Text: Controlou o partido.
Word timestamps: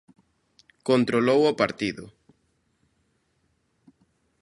Controlou 0.87 1.41
o 1.51 1.57
partido. 1.61 2.03